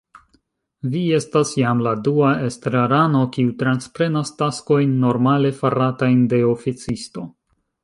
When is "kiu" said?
3.37-3.53